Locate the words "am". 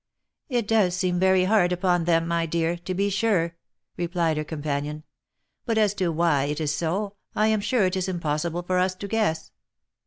7.49-7.61